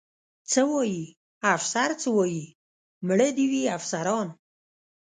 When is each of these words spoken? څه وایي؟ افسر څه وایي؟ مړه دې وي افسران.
څه 0.51 0.61
وایي؟ 0.71 1.03
افسر 1.53 1.89
څه 2.01 2.09
وایي؟ 2.17 2.45
مړه 3.07 3.29
دې 3.37 3.45
وي 3.51 3.63
افسران. 3.77 4.27